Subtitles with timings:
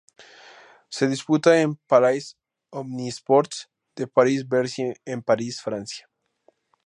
[0.89, 2.35] Se disputa en Palais
[2.71, 6.09] Omnisports de Paris-Bercy en París, Francia.